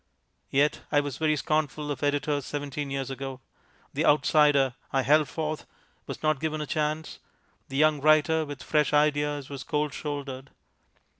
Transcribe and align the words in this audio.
Yet 0.49 0.81
I 0.91 0.99
was 0.99 1.19
very 1.19 1.35
scornful 1.35 1.91
of 1.91 2.01
editors 2.01 2.43
seventeen 2.47 2.89
years 2.89 3.11
ago. 3.11 3.39
The 3.93 4.03
outsider, 4.03 4.73
I 4.91 5.03
held 5.03 5.29
forth, 5.29 5.67
was 6.07 6.23
not 6.23 6.39
given 6.39 6.59
a 6.59 6.65
chance; 6.65 7.19
the 7.69 7.77
young 7.77 8.01
writer 8.01 8.43
with 8.43 8.63
fresh 8.63 8.93
ideas 8.93 9.47
was 9.47 9.63
cold 9.63 9.93
shouldered. 9.93 10.49